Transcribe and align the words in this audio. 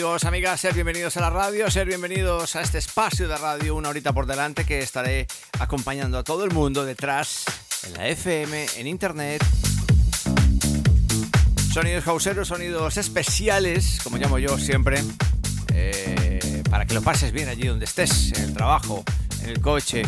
Amigos, 0.00 0.24
amigas, 0.24 0.58
ser 0.58 0.72
bienvenidos 0.72 1.18
a 1.18 1.20
la 1.20 1.28
radio, 1.28 1.70
ser 1.70 1.86
bienvenidos 1.86 2.56
a 2.56 2.62
este 2.62 2.78
espacio 2.78 3.28
de 3.28 3.36
radio, 3.36 3.74
una 3.74 3.90
horita 3.90 4.14
por 4.14 4.24
delante 4.24 4.64
que 4.64 4.78
estaré 4.78 5.26
acompañando 5.58 6.16
a 6.16 6.24
todo 6.24 6.44
el 6.44 6.52
mundo 6.52 6.86
detrás, 6.86 7.44
en 7.86 7.92
la 7.92 8.08
FM, 8.08 8.66
en 8.78 8.86
internet. 8.86 9.44
Sonidos 11.74 12.08
hauseros, 12.08 12.48
sonidos 12.48 12.96
especiales, 12.96 13.98
como 14.02 14.16
llamo 14.16 14.38
yo 14.38 14.56
siempre, 14.56 15.04
eh, 15.74 16.62
para 16.70 16.86
que 16.86 16.94
lo 16.94 17.02
pases 17.02 17.30
bien 17.30 17.50
allí 17.50 17.66
donde 17.66 17.84
estés, 17.84 18.32
en 18.32 18.44
el 18.44 18.54
trabajo, 18.54 19.04
en 19.42 19.50
el 19.50 19.60
coche, 19.60 20.00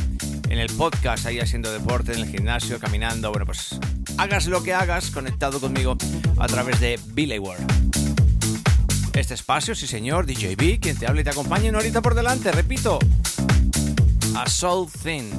en 0.48 0.58
el 0.58 0.72
podcast, 0.72 1.26
ahí 1.26 1.38
haciendo 1.38 1.70
deporte, 1.70 2.14
en 2.14 2.20
el 2.20 2.30
gimnasio, 2.30 2.80
caminando. 2.80 3.28
Bueno, 3.30 3.44
pues 3.44 3.78
hagas 4.16 4.46
lo 4.46 4.62
que 4.62 4.72
hagas, 4.72 5.10
conectado 5.10 5.60
conmigo 5.60 5.98
a 6.38 6.46
través 6.46 6.80
de 6.80 6.98
Billy 7.12 7.38
World. 7.38 8.01
Este 9.22 9.34
espacio, 9.34 9.76
sí 9.76 9.86
señor, 9.86 10.26
DJ 10.26 10.56
B, 10.56 10.80
quien 10.80 10.98
te 10.98 11.06
habla 11.06 11.20
y 11.20 11.24
te 11.24 11.30
acompaña 11.30 11.70
una 11.70 11.78
horita 11.78 12.02
por 12.02 12.16
delante, 12.16 12.50
repito. 12.50 12.98
A 14.34 14.48
Soul 14.48 14.90
Thin 14.90 15.30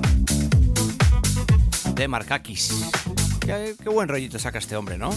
de 1.93 2.07
Markakis. 2.07 2.85
Qué, 3.41 3.75
qué 3.83 3.89
buen 3.89 4.07
rollito 4.07 4.39
saca 4.39 4.59
este 4.59 4.77
hombre, 4.77 4.97
¿no? 4.97 5.09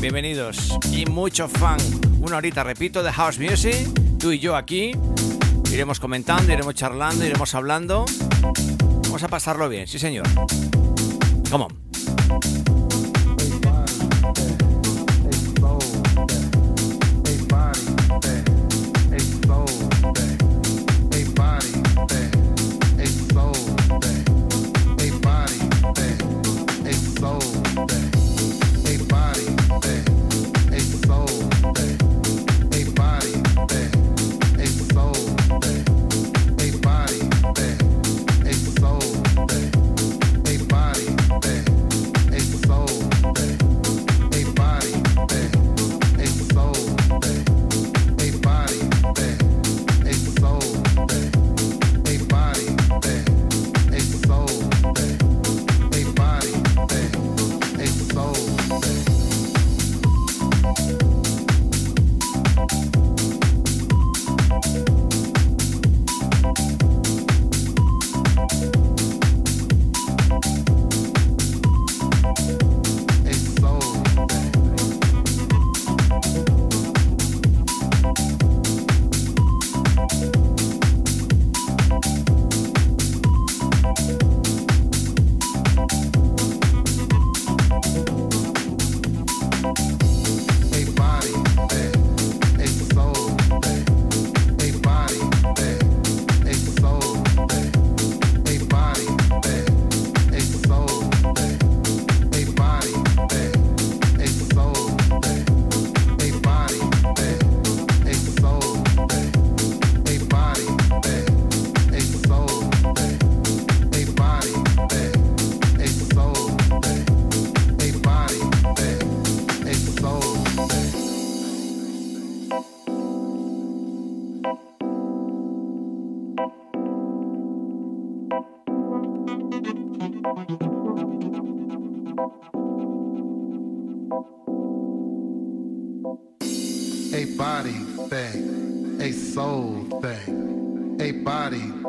Bienvenidos 0.00 0.78
y 0.90 1.04
mucho 1.04 1.48
fan. 1.48 1.76
Una 2.22 2.38
horita, 2.38 2.64
repito, 2.64 3.02
de 3.02 3.12
House 3.12 3.38
Music. 3.38 3.86
Tú 4.18 4.32
y 4.32 4.38
yo 4.38 4.56
aquí. 4.56 4.92
Iremos 5.70 6.00
comentando, 6.00 6.50
iremos 6.50 6.74
charlando, 6.74 7.26
iremos 7.26 7.54
hablando. 7.54 8.06
Vamos 9.02 9.22
a 9.22 9.28
pasarlo 9.28 9.68
bien, 9.68 9.86
sí 9.86 9.98
señor. 9.98 10.26
Come 11.50 11.66
on. 11.66 12.83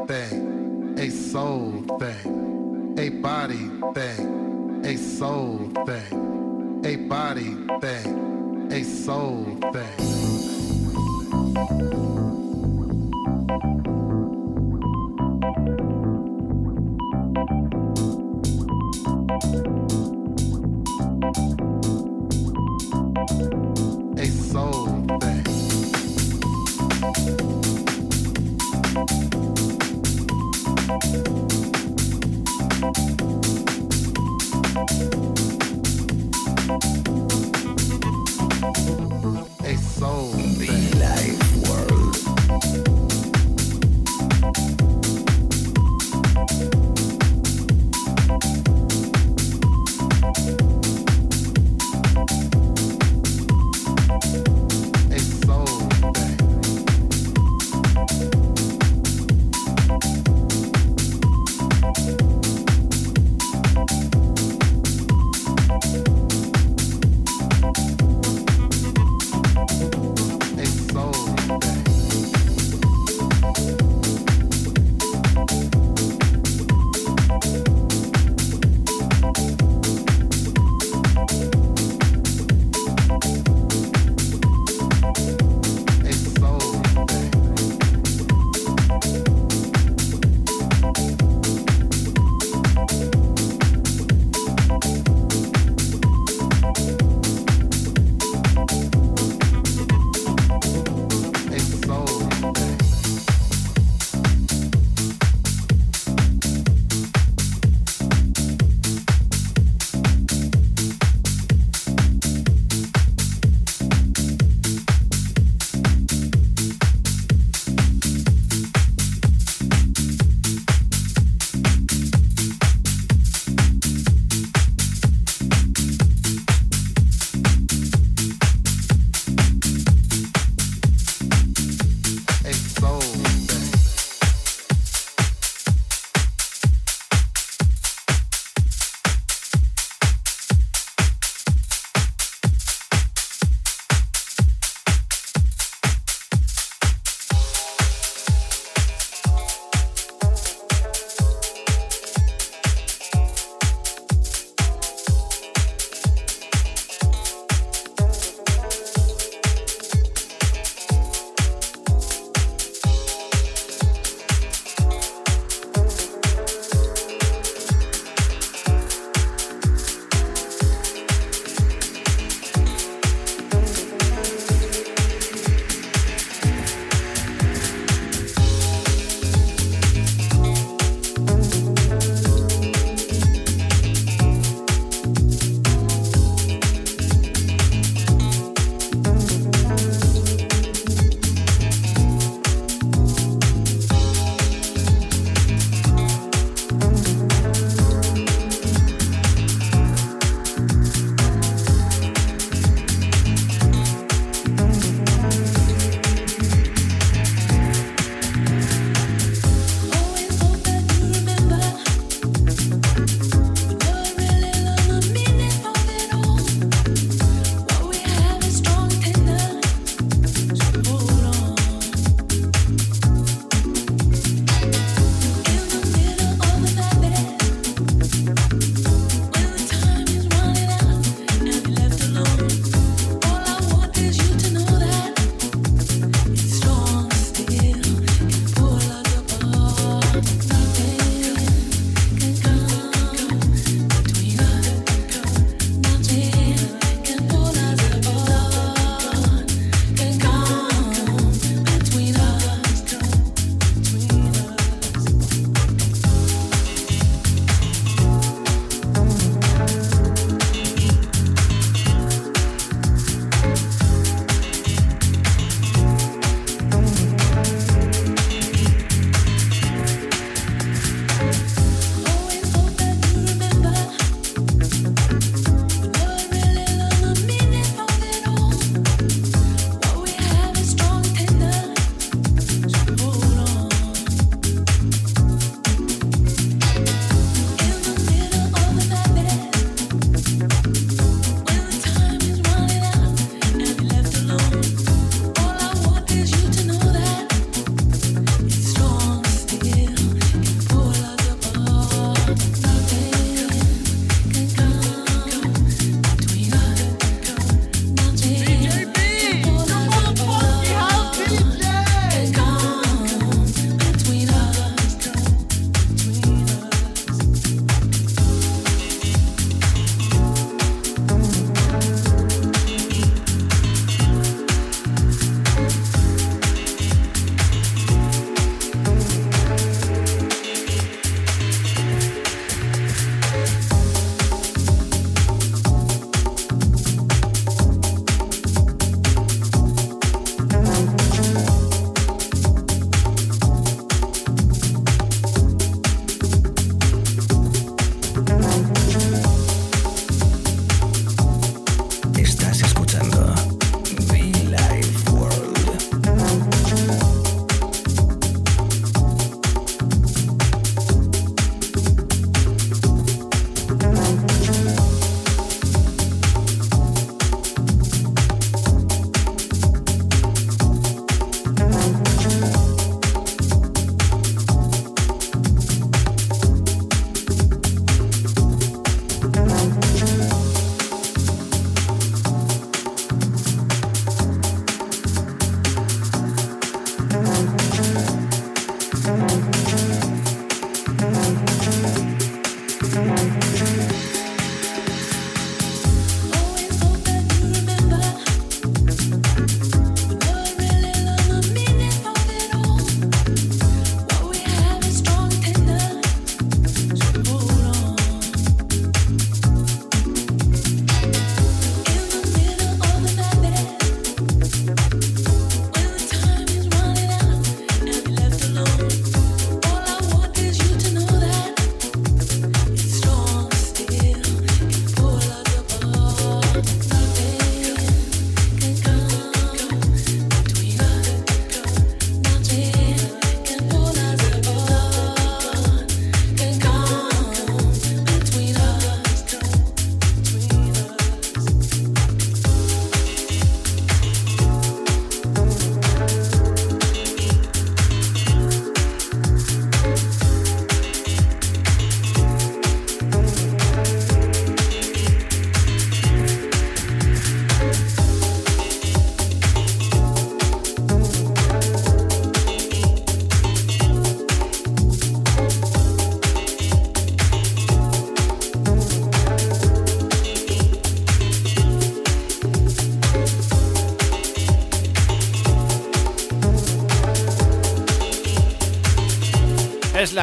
thing, 0.07 0.95
a 0.99 1.09
soul 1.09 1.83
thing, 1.99 2.95
a 2.97 3.09
body 3.09 3.69
thing, 3.93 4.81
a 4.85 4.95
soul 4.97 5.69
thing, 5.85 6.81
a 6.85 6.95
body 7.07 7.55
thing, 7.81 8.71
a 8.71 8.83
soul 8.83 9.57
thing. 9.73 10.54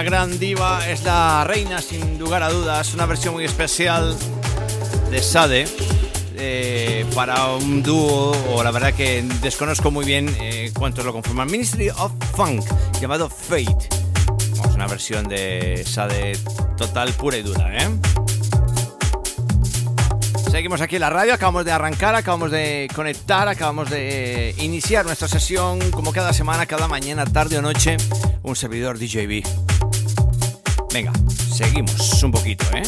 La 0.03 0.11
gran 0.11 0.39
diva, 0.39 0.89
es 0.89 1.05
la 1.05 1.45
reina 1.45 1.81
sin 1.81 2.19
lugar 2.19 2.43
a 2.43 2.51
dudas, 2.51 2.93
una 2.93 3.07
versión 3.07 3.35
muy 3.35 3.45
especial 3.45 4.17
de 5.13 5.23
Sade 5.23 5.65
eh, 6.35 7.07
para 7.15 7.55
un 7.55 7.85
dúo, 7.85 8.33
o 8.53 8.65
la 8.65 8.73
verdad 8.73 8.95
que 8.95 9.23
desconozco 9.41 9.93
muy 9.93 10.05
bien 10.05 10.35
eh, 10.41 10.73
cuántos 10.77 11.05
lo 11.05 11.13
conforman, 11.13 11.49
Ministry 11.49 11.91
of 11.91 12.11
Funk, 12.35 12.65
llamado 13.01 13.31
Fate. 13.31 13.89
Vamos, 14.57 14.75
una 14.75 14.89
versión 14.89 15.29
de 15.29 15.85
Sade 15.87 16.37
total, 16.77 17.13
pura 17.13 17.37
y 17.37 17.43
dura, 17.43 17.77
¿eh? 17.77 17.89
Seguimos 20.51 20.81
aquí 20.81 20.97
en 20.97 21.03
la 21.03 21.11
radio, 21.11 21.33
acabamos 21.33 21.65
de 21.65 21.71
arrancar, 21.71 22.17
acabamos 22.17 22.51
de 22.51 22.89
conectar, 22.95 23.47
acabamos 23.47 23.89
de 23.89 24.55
iniciar 24.59 25.07
nuestra 25.07 25.29
sesión 25.29 25.79
como 25.93 26.13
cada 26.13 26.33
semana, 26.33 26.67
cada 26.67 26.89
mañana, 26.89 27.25
tarde 27.25 27.59
o 27.59 27.63
noche, 27.63 27.97
un 28.43 28.57
servidor 28.57 28.99
DJB. 28.99 29.62
Venga, 30.93 31.13
seguimos 31.55 32.23
un 32.23 32.31
poquito, 32.33 32.67
¿eh? 32.75 32.83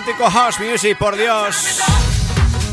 Auténtico 0.00 0.30
house 0.30 0.58
music, 0.60 0.96
por 0.96 1.14
Dios. 1.14 1.78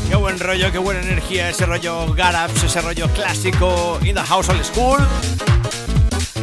Qué 0.08 0.16
buen 0.16 0.38
rollo, 0.38 0.72
qué 0.72 0.78
buena 0.78 1.02
energía, 1.02 1.50
ese 1.50 1.66
rollo 1.66 2.12
Garaps, 2.14 2.62
ese 2.62 2.80
rollo 2.80 3.06
clásico 3.08 3.98
in 4.02 4.14
the 4.14 4.22
house 4.22 4.48
old 4.48 4.64
school. 4.64 4.98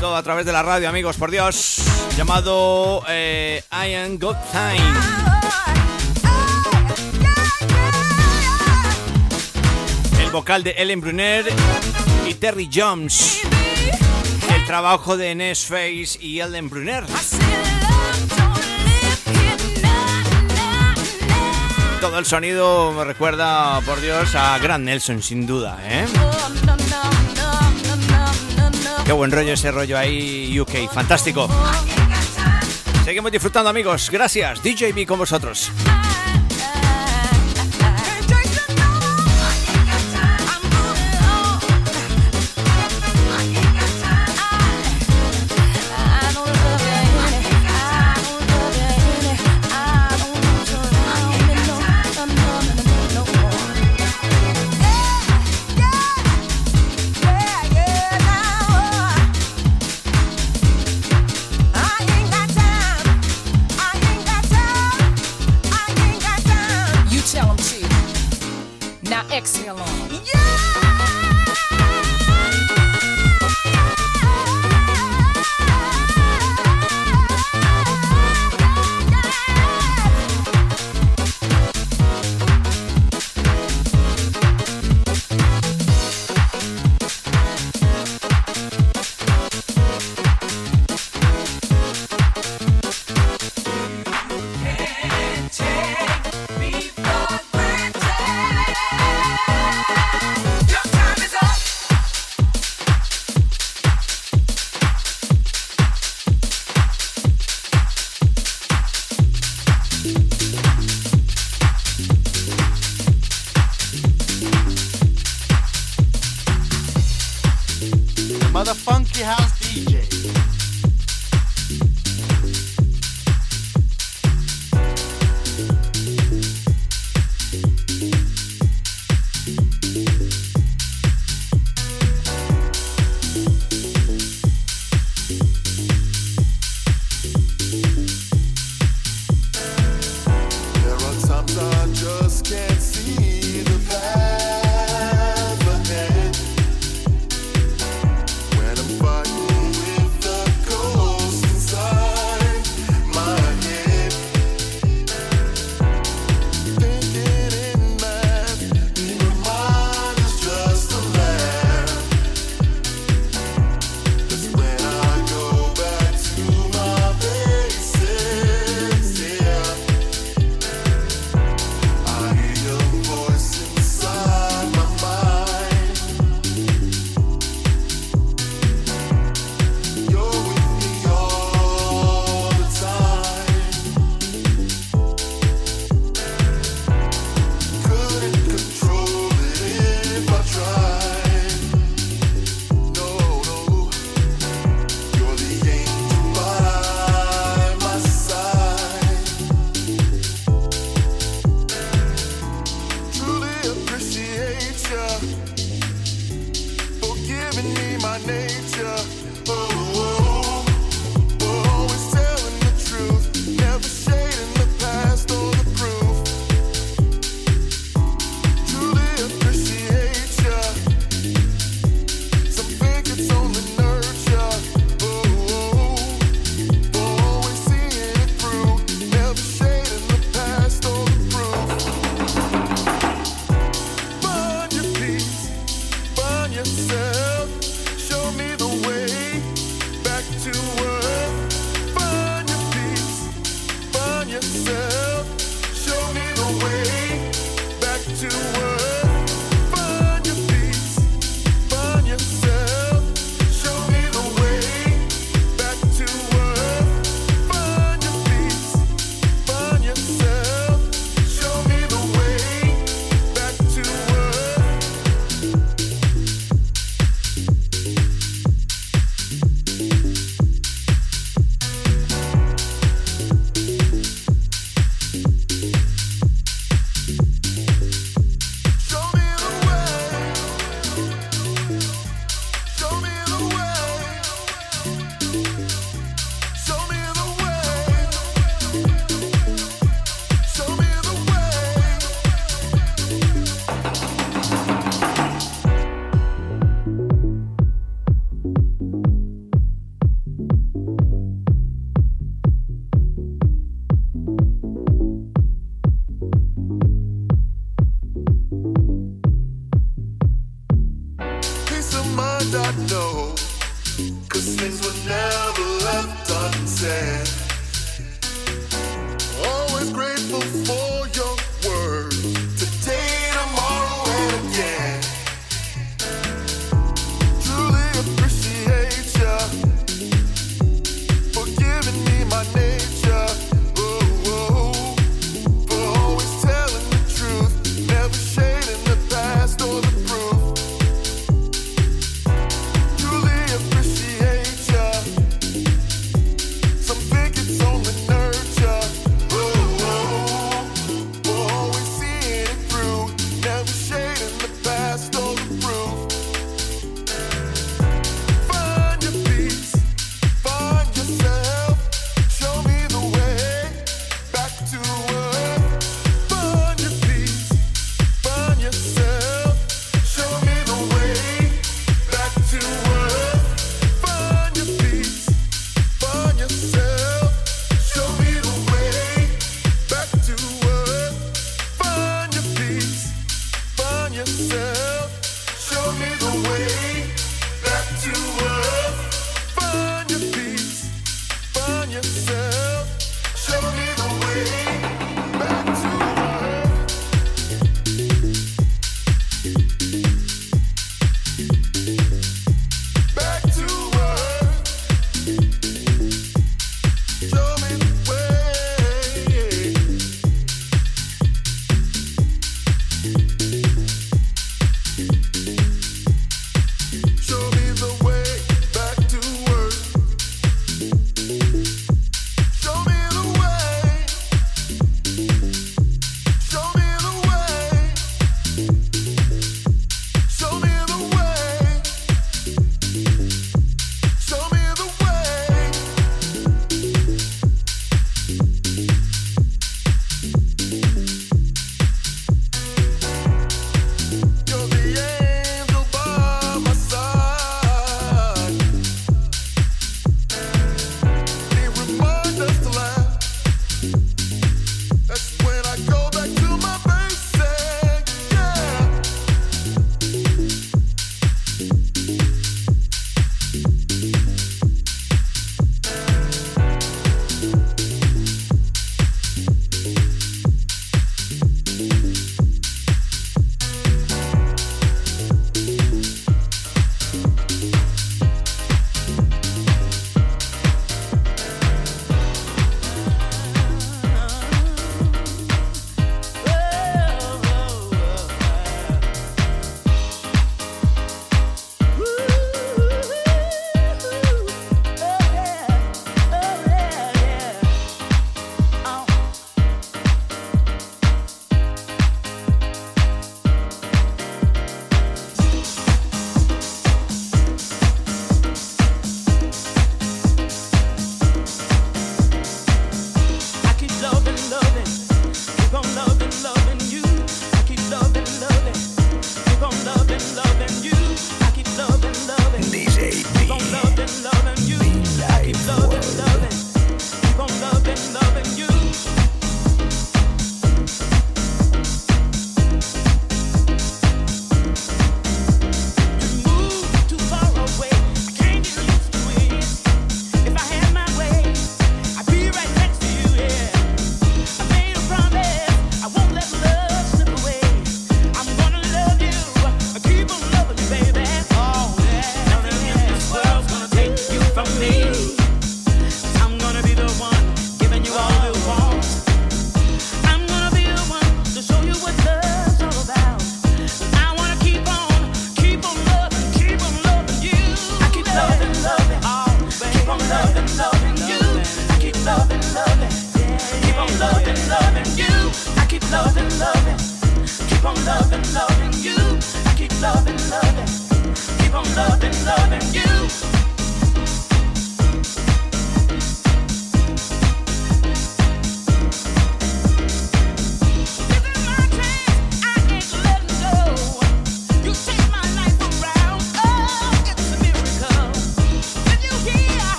todo 0.00 0.16
a 0.16 0.22
través 0.22 0.44
de 0.44 0.52
la 0.52 0.62
radio, 0.62 0.88
amigos, 0.88 1.16
por 1.16 1.30
Dios. 1.30 1.78
Llamado 2.16 3.02
eh, 3.08 3.62
I 3.72 3.94
Am 3.94 4.18
Good 4.18 4.36
Time. 4.52 4.98
El 10.20 10.30
vocal 10.30 10.62
de 10.62 10.72
Ellen 10.72 11.00
Brunner 11.00 11.46
y 12.28 12.34
Terry 12.34 12.68
Jones. 12.72 13.40
El 14.54 14.66
trabajo 14.66 15.16
de 15.16 15.34
Ness 15.34 15.64
Face 15.64 16.18
y 16.20 16.40
Ellen 16.40 16.68
Brunner. 16.68 17.04
Todo 22.08 22.18
el 22.20 22.24
sonido 22.24 22.92
me 22.92 23.04
recuerda, 23.04 23.80
por 23.80 24.00
Dios, 24.00 24.36
a 24.36 24.56
Grand 24.58 24.84
Nelson, 24.84 25.20
sin 25.22 25.44
duda, 25.44 25.76
¿eh? 25.82 26.06
Qué 29.04 29.12
buen 29.12 29.32
rollo 29.32 29.52
ese 29.52 29.72
rollo 29.72 29.98
ahí, 29.98 30.58
UK, 30.60 30.88
fantástico. 30.92 31.48
Seguimos 33.04 33.32
disfrutando, 33.32 33.70
amigos. 33.70 34.08
Gracias, 34.10 34.62
DJB 34.62 35.04
con 35.04 35.18
vosotros. 35.18 35.72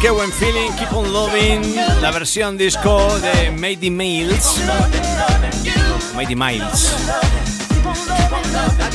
Qué 0.00 0.10
buen 0.10 0.32
feeling, 0.32 0.70
keep 0.78 0.92
on 0.92 1.12
loving, 1.12 1.76
la 2.00 2.10
versión 2.10 2.56
disco 2.56 3.18
de 3.18 3.50
Mady 3.50 3.90
Miles. 3.90 4.60
Mady 6.14 6.34
Miles. 6.34 6.94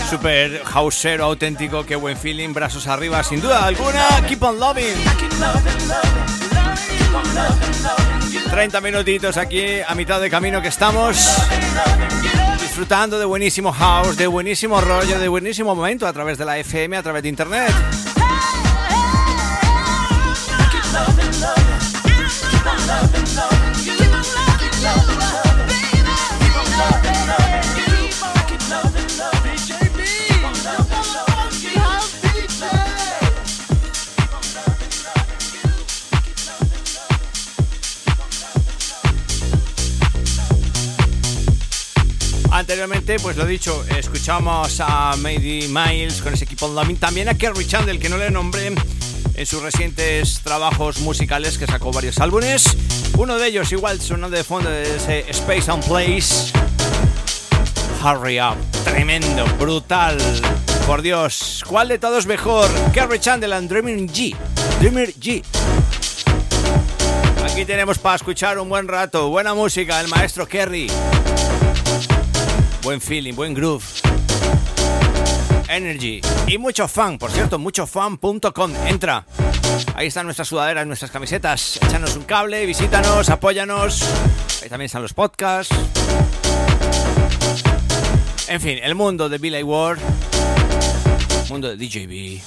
Super 0.10 0.64
hausero 0.74 1.26
auténtico, 1.26 1.86
qué 1.86 1.96
buen 1.96 2.18
feeling, 2.18 2.54
brazos 2.54 2.88
arriba, 2.88 3.24
sin 3.24 3.42
duda 3.42 3.66
alguna, 3.66 4.26
keep 4.28 4.42
on 4.42 4.60
loving. 4.60 4.96
30 8.50 8.82
minutitos 8.82 9.38
aquí 9.38 9.82
a 9.88 9.94
mitad 9.96 10.20
de 10.20 10.30
camino 10.30 10.62
que 10.62 10.70
estamos 10.70 11.18
disfrutando 12.62 13.20
de 13.20 13.26
buenísimo 13.26 13.72
house, 13.72 14.18
de 14.18 14.28
buenísimo 14.28 14.82
rollo, 14.82 15.20
de 15.20 15.28
buenísimo 15.28 15.76
momento 15.76 16.08
a 16.08 16.14
través 16.14 16.38
de 16.38 16.46
la 16.46 16.58
FM, 16.58 16.98
a 16.98 17.04
través 17.04 17.24
de 17.24 17.30
internet. 17.30 17.74
Pues 43.18 43.38
lo 43.38 43.46
dicho, 43.48 43.84
escuchamos 43.98 44.80
a 44.82 45.16
Mady 45.18 45.68
Miles 45.70 46.22
con 46.22 46.32
ese 46.32 46.44
equipo 46.44 46.68
Loving. 46.68 46.98
También 46.98 47.28
a 47.28 47.34
Kerry 47.34 47.66
Chandler, 47.66 47.98
que 47.98 48.08
no 48.08 48.18
le 48.18 48.30
nombré 48.30 48.68
en 48.68 49.46
sus 49.48 49.64
recientes 49.64 50.42
trabajos 50.44 51.00
musicales 51.00 51.58
que 51.58 51.66
sacó 51.66 51.92
varios 51.92 52.20
álbumes. 52.20 52.66
Uno 53.18 53.40
de 53.40 53.48
ellos 53.48 53.72
igual 53.72 54.00
sonando 54.00 54.38
de 54.38 54.44
fondo 54.44 54.70
de 54.70 54.96
ese 54.96 55.26
Space 55.32 55.72
and 55.72 55.84
Place. 55.86 56.54
Hurry 58.04 58.40
Up, 58.40 58.58
tremendo, 58.84 59.44
brutal. 59.58 60.20
Por 60.86 61.02
Dios, 61.02 61.64
¿cuál 61.68 61.88
de 61.88 61.98
todos 61.98 62.28
mejor? 62.28 62.70
Kerry 62.94 63.20
Chandler 63.20 63.54
and 63.54 63.70
Dreaming 63.70 64.08
G. 64.08 64.36
Dreamer 64.80 65.16
G. 65.16 65.44
Aquí 67.44 67.66
tenemos 67.66 67.98
para 67.98 68.18
escuchar 68.18 68.60
un 68.60 68.70
buen 68.70 68.88
rato, 68.88 69.30
buena 69.30 69.56
música, 69.56 70.00
el 70.00 70.10
maestro 70.10 70.48
Kerry. 70.48 70.92
Buen 72.82 73.02
feeling, 73.02 73.34
buen 73.34 73.54
groove. 73.54 73.84
Energy 75.68 76.22
y 76.48 76.58
mucho 76.58 76.88
fan, 76.88 77.18
por 77.18 77.30
cierto, 77.30 77.60
muchofan.com. 77.60 78.72
Entra. 78.88 79.26
Ahí 79.96 80.08
están 80.08 80.26
nuestras 80.26 80.48
sudaderas, 80.48 80.88
nuestras 80.88 81.12
camisetas. 81.12 81.78
Échanos 81.78 82.16
un 82.16 82.24
cable, 82.24 82.66
visítanos, 82.66 83.30
apóyanos. 83.30 84.04
Ahí 84.64 84.70
también 84.70 84.88
están 84.88 85.02
los 85.02 85.14
podcasts. 85.14 85.76
En 88.48 88.62
fin, 88.62 88.80
el 88.82 88.96
mundo 88.96 89.30
de 89.30 89.38
Billy 89.38 89.62
Ward. 89.62 90.00
Mundo 91.50 91.76
de 91.76 91.78
DJB. 91.78 92.42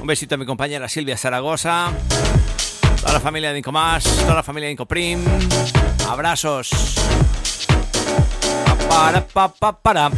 Un 0.00 0.06
besito 0.06 0.34
a 0.34 0.38
mi 0.38 0.44
compañera 0.44 0.88
Silvia 0.88 1.16
Zaragoza. 1.16 1.92
Toda 3.00 3.14
la 3.14 3.20
familia 3.20 3.52
de 3.52 3.60
Incomás, 3.60 4.04
toda 4.04 4.34
la 4.34 4.42
familia 4.42 4.66
de 4.66 4.72
Incoprim. 4.72 5.24
Abrazos. 6.08 6.70
Para, 8.92 10.10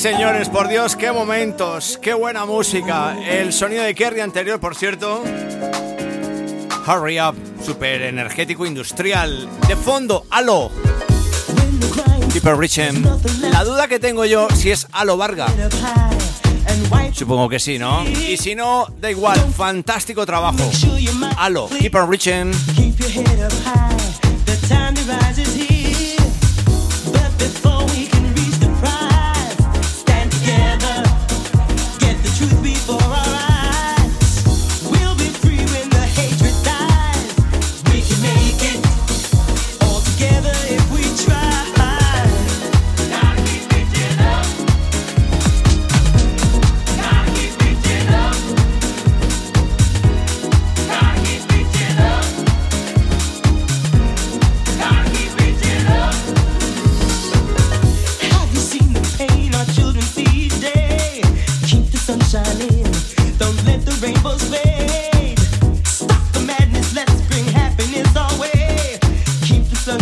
señores, 0.00 0.48
por 0.48 0.66
Dios, 0.66 0.96
qué 0.96 1.12
momentos, 1.12 1.98
qué 2.00 2.14
buena 2.14 2.46
música. 2.46 3.14
El 3.22 3.52
sonido 3.52 3.84
de 3.84 3.94
Kerry 3.94 4.20
anterior, 4.20 4.58
por 4.58 4.74
cierto. 4.74 5.22
Hurry 6.86 7.20
Up, 7.20 7.34
super 7.62 8.00
energético 8.00 8.64
industrial. 8.64 9.46
De 9.68 9.76
fondo, 9.76 10.24
Halo. 10.30 10.70
Keeper 12.32 12.56
Richem. 12.56 13.04
La 13.52 13.62
duda 13.62 13.88
que 13.88 13.98
tengo 13.98 14.24
yo 14.24 14.48
si 14.54 14.70
es 14.70 14.86
Halo 14.90 15.18
Varga. 15.18 15.48
Supongo 17.12 17.50
que 17.50 17.58
sí, 17.58 17.78
¿no? 17.78 18.02
Y 18.08 18.38
si 18.38 18.54
no, 18.54 18.86
da 19.00 19.10
igual, 19.10 19.38
fantástico 19.54 20.24
trabajo. 20.24 20.70
Halo, 21.36 21.68
Keeper 21.78 22.08
Richem. 22.08 22.52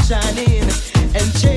Gotta 0.09 0.33
keep 0.33 1.48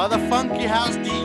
motherfunky 0.00 0.66
house 0.66 0.96
DJ. 1.04 1.19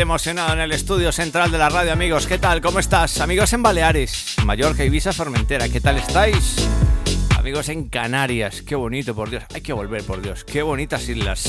Emocionado 0.00 0.54
en 0.54 0.60
el 0.60 0.72
estudio 0.72 1.12
central 1.12 1.50
de 1.50 1.58
la 1.58 1.68
radio, 1.68 1.92
amigos. 1.92 2.26
¿Qué 2.26 2.38
tal? 2.38 2.62
¿Cómo 2.62 2.78
estás? 2.78 3.20
Amigos 3.20 3.52
en 3.52 3.62
Baleares, 3.62 4.36
Mallorca, 4.44 4.84
Ibiza, 4.84 5.12
Formentera, 5.12 5.68
¿qué 5.68 5.80
tal 5.80 5.98
estáis? 5.98 6.66
Amigos 7.36 7.68
en 7.68 7.88
Canarias, 7.88 8.62
qué 8.62 8.74
bonito, 8.74 9.14
por 9.14 9.28
Dios. 9.28 9.44
Hay 9.52 9.60
que 9.60 9.74
volver, 9.74 10.02
por 10.04 10.22
Dios. 10.22 10.44
Qué 10.44 10.62
bonitas 10.62 11.06
islas. 11.08 11.44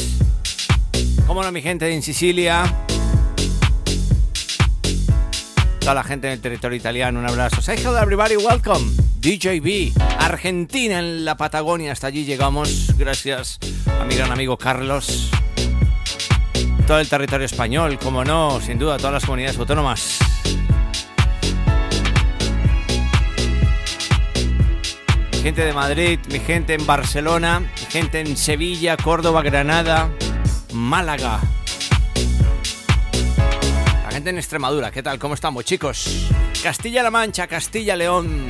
¿Cómo 1.25 1.41
no, 1.41 1.51
mi 1.53 1.61
gente 1.61 1.89
en 1.93 2.01
Sicilia? 2.01 2.63
Toda 5.79 5.93
la 5.93 6.03
gente 6.03 6.27
en 6.27 6.33
el 6.33 6.41
territorio 6.41 6.77
italiano, 6.77 7.19
un 7.19 7.27
abrazo. 7.27 7.61
Say 7.61 7.77
hello 7.77 7.97
everybody, 7.97 8.35
welcome. 8.35 8.91
DJB, 9.21 9.97
Argentina 10.19 10.99
en 10.99 11.23
la 11.23 11.37
Patagonia, 11.37 11.93
hasta 11.93 12.07
allí 12.07 12.25
llegamos. 12.25 12.91
Gracias 12.97 13.59
a 14.01 14.03
mi 14.03 14.15
gran 14.15 14.31
amigo 14.31 14.57
Carlos 14.57 15.29
todo 16.87 16.99
el 16.99 17.07
territorio 17.07 17.45
español, 17.45 17.97
como 17.99 18.23
no, 18.23 18.59
sin 18.59 18.77
duda, 18.77 18.97
todas 18.97 19.13
las 19.13 19.25
comunidades 19.25 19.57
autónomas. 19.57 20.19
gente 25.43 25.65
de 25.65 25.73
Madrid, 25.73 26.19
mi 26.31 26.39
gente 26.39 26.73
en 26.73 26.85
Barcelona, 26.85 27.59
mi 27.59 27.85
gente 27.89 28.21
en 28.21 28.37
Sevilla, 28.37 28.95
Córdoba, 28.95 29.41
Granada, 29.41 30.09
Málaga. 30.71 31.41
La 34.05 34.09
gente 34.09 34.29
en 34.29 34.37
Extremadura, 34.37 34.89
¿qué 34.89 35.03
tal? 35.03 35.19
¿Cómo 35.19 35.33
estamos, 35.33 35.65
chicos? 35.65 36.29
Castilla-La 36.63 37.11
Mancha, 37.11 37.47
Castilla-León. 37.47 38.47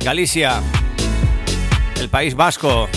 Galicia, 0.00 0.60
el 2.00 2.08
País 2.08 2.34
Vasco, 2.34 2.88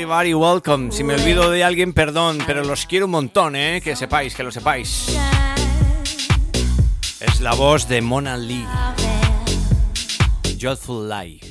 Everybody 0.00 0.32
welcome. 0.32 0.90
Si 0.90 1.04
me 1.04 1.12
olvido 1.12 1.50
de 1.50 1.62
alguien, 1.62 1.92
perdón, 1.92 2.38
pero 2.46 2.64
los 2.64 2.86
quiero 2.86 3.04
un 3.04 3.10
montón, 3.10 3.54
¿eh? 3.54 3.82
Que 3.84 3.94
sepáis, 3.94 4.34
que 4.34 4.42
lo 4.42 4.50
sepáis. 4.50 5.14
Es 7.20 7.40
la 7.42 7.52
voz 7.52 7.86
de 7.86 8.00
Mona 8.00 8.38
Lee. 8.38 8.66
Joyful 10.58 11.06
Life. 11.06 11.46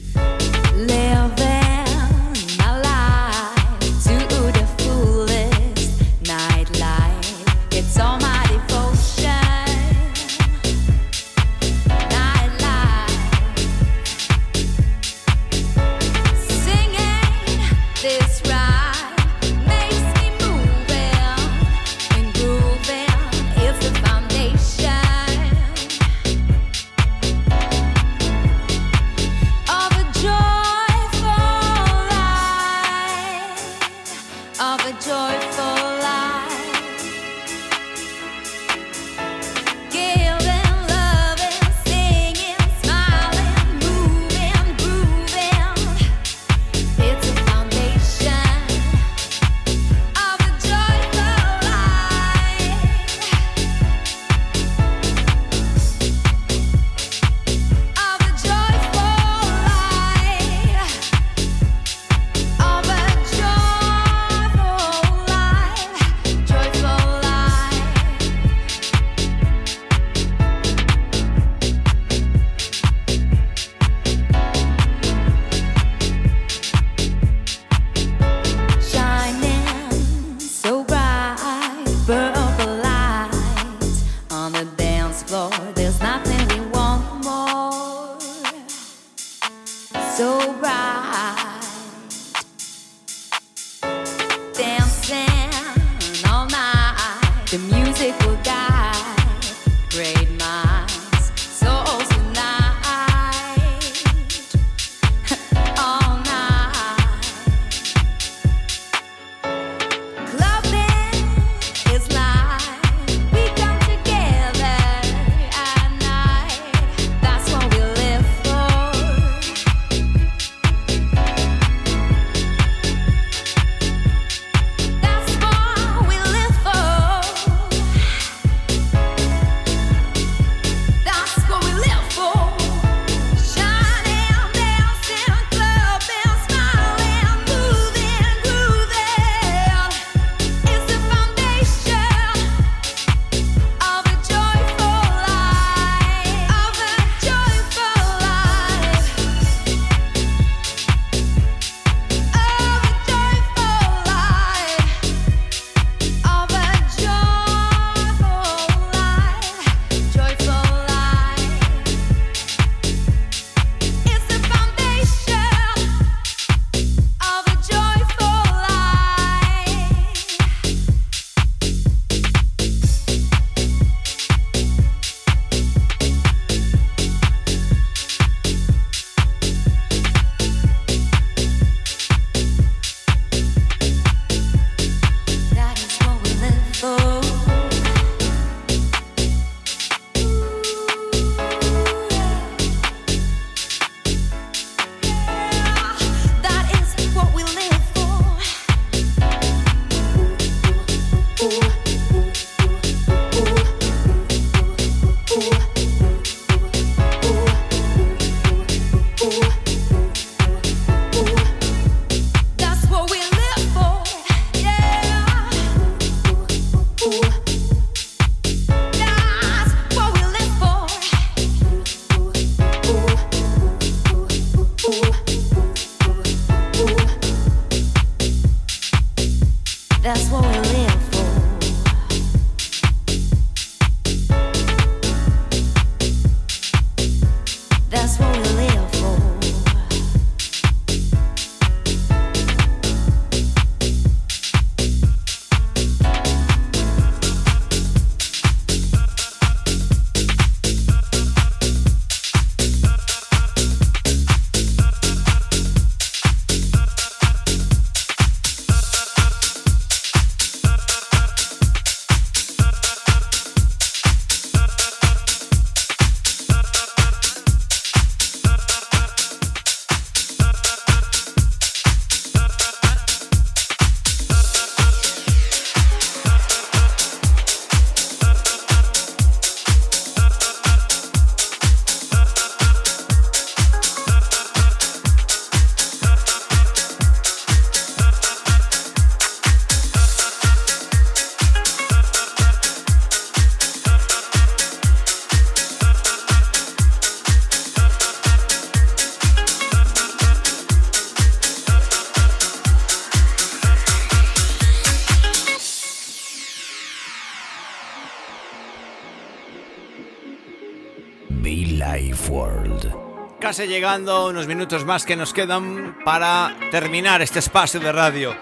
Casi 313.50 313.66
llegando 313.66 314.28
unos 314.28 314.46
minutos 314.46 314.86
más 314.86 315.06
que 315.06 315.16
nos 315.16 315.34
quedan 315.34 315.98
para 316.06 316.56
terminar 316.70 317.24
este 317.24 317.40
espacio 317.40 317.80
de 317.80 317.92
radio. 317.92 318.36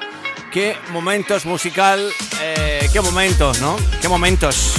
Qué 0.52 0.76
momentos 0.92 1.46
musical, 1.46 2.12
eh, 2.42 2.90
qué 2.92 3.00
momentos, 3.00 3.62
¿no? 3.62 3.78
Qué 4.02 4.10
momentos. 4.10 4.74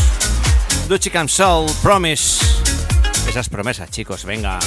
Camp 1.10 1.30
Soul, 1.30 1.70
Promise. 1.82 2.44
Esas 3.26 3.48
promesas, 3.48 3.90
chicos, 3.90 4.26
venga. 4.26 4.58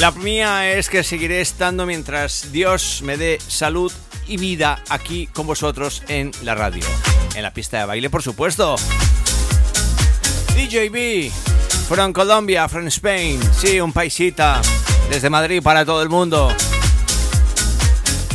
La 0.00 0.10
mía 0.10 0.68
es 0.72 0.88
que 0.88 1.04
seguiré 1.04 1.40
estando 1.40 1.86
mientras 1.86 2.50
Dios 2.50 3.02
me 3.02 3.16
dé 3.16 3.38
salud 3.46 3.92
y 4.26 4.36
vida 4.36 4.82
aquí 4.88 5.28
con 5.28 5.46
vosotros 5.46 6.02
en 6.08 6.32
la 6.42 6.56
radio. 6.56 6.84
En 7.36 7.44
la 7.44 7.54
pista 7.54 7.78
de 7.78 7.84
baile, 7.84 8.10
por 8.10 8.24
supuesto. 8.24 8.74
DJB, 10.56 11.30
from 11.88 12.12
Colombia, 12.12 12.68
from 12.68 12.86
Spain. 12.88 13.40
Sí, 13.52 13.80
un 13.80 13.92
paisita. 13.92 14.60
Desde 15.10 15.30
Madrid 15.30 15.62
para 15.62 15.84
todo 15.84 16.02
el 16.02 16.10
mundo. 16.10 16.52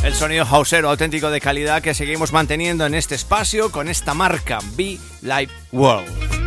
El 0.03 0.13
sonido 0.15 0.43
hausero 0.43 0.89
auténtico 0.89 1.29
de 1.29 1.39
calidad 1.39 1.81
que 1.81 1.93
seguimos 1.93 2.33
manteniendo 2.33 2.85
en 2.85 2.95
este 2.95 3.15
espacio 3.15 3.71
con 3.71 3.87
esta 3.87 4.13
marca 4.13 4.59
Be 4.75 4.97
Live 5.21 5.51
World. 5.71 6.42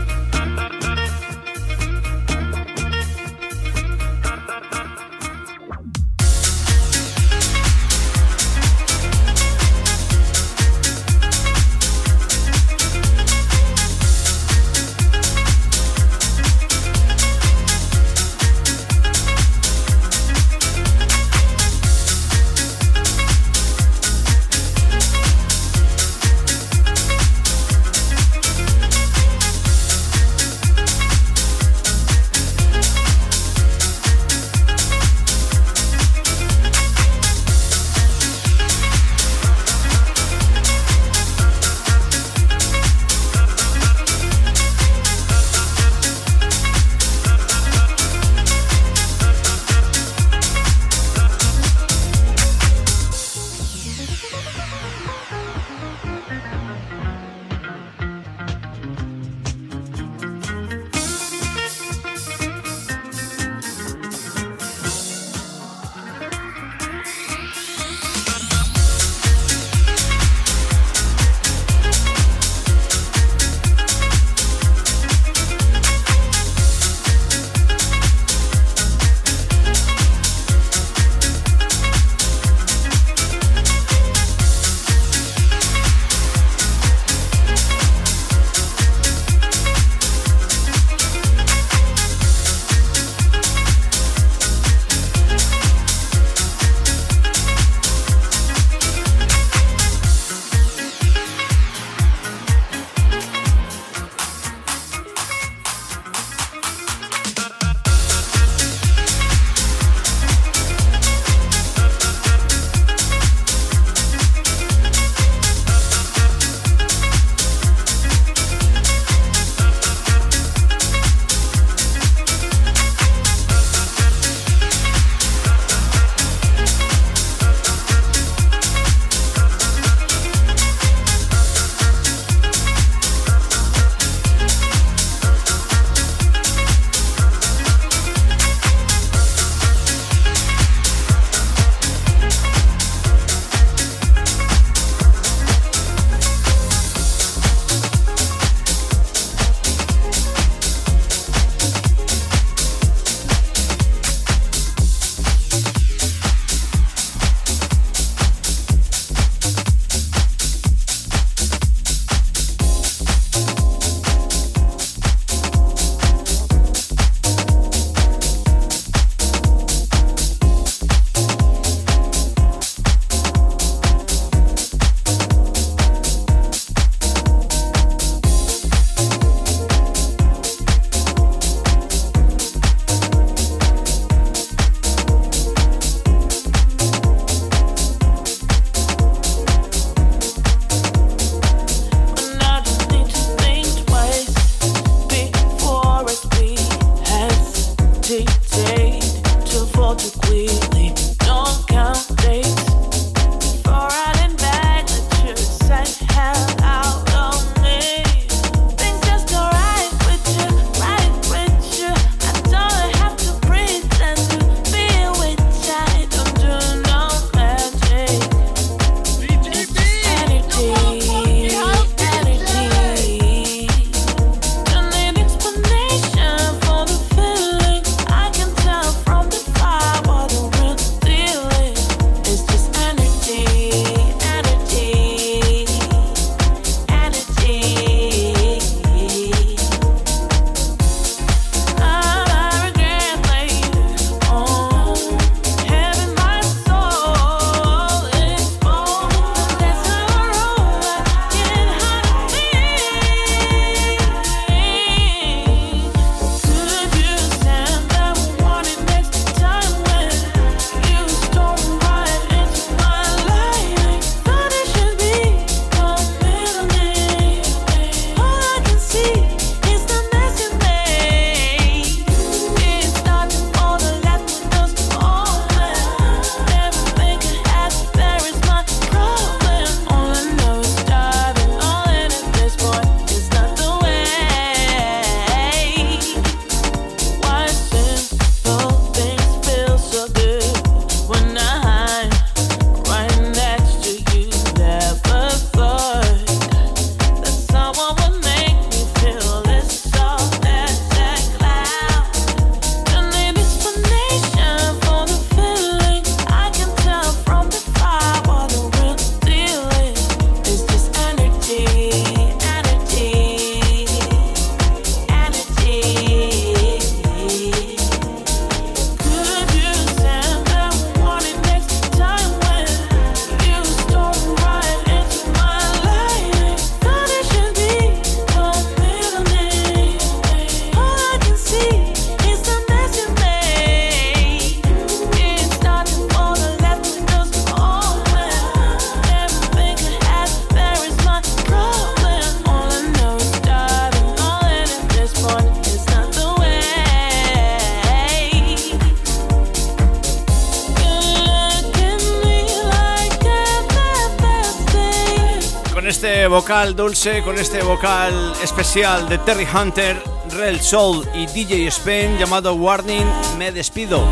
Vocal 356.47 356.77
dulce, 356.77 357.25
con 357.25 357.37
este 357.39 357.61
vocal 357.61 358.33
especial 358.41 359.09
de 359.09 359.19
Terry 359.19 359.49
Hunter, 359.53 360.01
Real 360.31 360.61
Soul 360.61 361.05
y 361.13 361.27
DJ 361.27 361.67
Spain 361.67 362.19
llamado 362.19 362.55
Warning, 362.55 363.05
me 363.37 363.51
despido. 363.51 364.07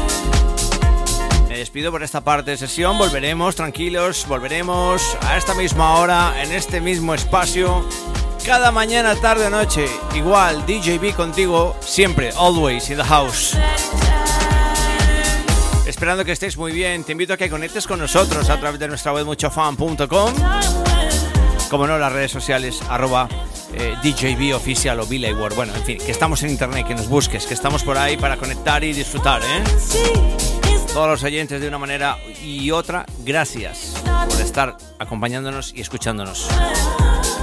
Me 1.48 1.58
despido 1.58 1.92
por 1.92 2.02
esta 2.02 2.22
parte 2.22 2.50
de 2.50 2.56
sesión, 2.56 2.98
volveremos 2.98 3.54
tranquilos, 3.54 4.26
volveremos 4.26 5.16
a 5.20 5.36
esta 5.36 5.54
misma 5.54 5.96
hora, 6.00 6.42
en 6.42 6.50
este 6.50 6.80
mismo 6.80 7.14
espacio, 7.14 7.88
cada 8.44 8.72
mañana, 8.72 9.14
tarde 9.14 9.48
noche, 9.48 9.86
igual 10.16 10.66
DJB 10.66 11.14
contigo, 11.14 11.76
siempre, 11.78 12.32
always 12.36 12.90
in 12.90 12.96
the 12.96 13.04
house. 13.04 13.56
Esperando 15.86 16.24
que 16.24 16.32
estéis 16.32 16.56
muy 16.56 16.72
bien, 16.72 17.04
te 17.04 17.12
invito 17.12 17.34
a 17.34 17.36
que 17.36 17.48
conectes 17.48 17.86
con 17.86 18.00
nosotros 18.00 18.50
a 18.50 18.58
través 18.58 18.80
de 18.80 18.88
nuestra 18.88 19.12
web 19.12 19.24
muchofan.com. 19.24 20.83
Como 21.70 21.86
no, 21.86 21.98
las 21.98 22.12
redes 22.12 22.30
sociales, 22.30 22.80
arroba 22.88 23.28
eh, 23.72 23.94
DJB 24.02 24.54
oficial 24.54 25.00
o 25.00 25.06
Billboard. 25.06 25.54
Bueno, 25.54 25.74
en 25.74 25.84
fin, 25.84 25.98
que 25.98 26.12
estamos 26.12 26.42
en 26.42 26.50
internet, 26.50 26.86
que 26.86 26.94
nos 26.94 27.08
busques, 27.08 27.46
que 27.46 27.54
estamos 27.54 27.82
por 27.82 27.98
ahí 27.98 28.16
para 28.16 28.36
conectar 28.36 28.84
y 28.84 28.92
disfrutar, 28.92 29.42
¿eh? 29.42 29.64
Todos 30.92 31.08
los 31.08 31.22
oyentes 31.24 31.60
de 31.60 31.66
una 31.66 31.78
manera 31.78 32.18
y 32.42 32.70
otra, 32.70 33.04
gracias 33.18 33.94
por 34.28 34.40
estar 34.40 34.76
acompañándonos 34.98 35.72
y 35.74 35.80
escuchándonos. 35.80 36.48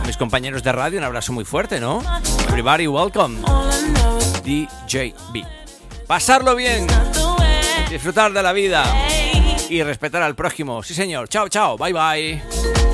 mis 0.06 0.18
compañeros 0.18 0.64
de 0.64 0.72
radio, 0.72 1.00
un 1.00 1.06
abrazo 1.06 1.34
muy 1.34 1.44
fuerte, 1.44 1.80
¿no? 1.80 2.02
Everybody, 2.48 2.88
welcome. 2.88 3.40
DJB. 4.46 5.46
Pasarlo 6.08 6.56
bien 6.56 6.88
disfrutar 7.92 8.32
de 8.32 8.42
la 8.42 8.54
vida 8.54 8.84
y 9.70 9.84
respetar 9.84 10.24
al 10.24 10.34
prójimo. 10.34 10.82
Sí, 10.82 10.94
señor. 10.94 11.28
Chao, 11.28 11.50
chao. 11.50 11.78
Bye, 11.78 11.94
bye. 11.94 12.91